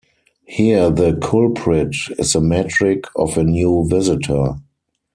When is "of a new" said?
3.15-3.87